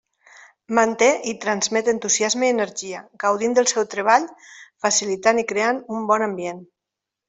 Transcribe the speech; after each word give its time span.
Manté 0.77 1.09
i 1.31 1.33
transmet 1.43 1.91
entusiasme 1.93 2.49
i 2.49 2.55
energia, 2.55 3.03
gaudint 3.27 3.55
del 3.61 3.71
seu 3.75 3.89
treball 3.95 4.29
facilitant 4.89 5.47
i 5.47 5.49
creant 5.55 5.87
un 6.01 6.13
bon 6.13 6.31
ambient. 6.35 6.69